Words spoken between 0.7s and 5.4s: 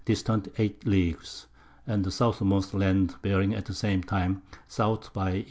Leagues; the Southermost Land bearing at the same Time S. by E.